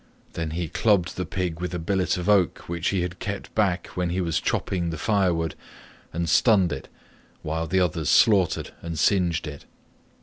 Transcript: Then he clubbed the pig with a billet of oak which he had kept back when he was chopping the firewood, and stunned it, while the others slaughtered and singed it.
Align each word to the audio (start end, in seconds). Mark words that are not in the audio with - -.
Then 0.33 0.49
he 0.57 0.67
clubbed 0.67 1.15
the 1.15 1.27
pig 1.27 1.59
with 1.59 1.75
a 1.75 1.77
billet 1.77 2.17
of 2.17 2.27
oak 2.27 2.67
which 2.67 2.87
he 2.89 3.03
had 3.03 3.19
kept 3.19 3.53
back 3.53 3.85
when 3.93 4.09
he 4.09 4.19
was 4.19 4.39
chopping 4.39 4.89
the 4.89 4.97
firewood, 4.97 5.53
and 6.11 6.27
stunned 6.27 6.73
it, 6.73 6.87
while 7.43 7.67
the 7.67 7.81
others 7.81 8.09
slaughtered 8.09 8.71
and 8.81 8.97
singed 8.97 9.45
it. 9.45 9.65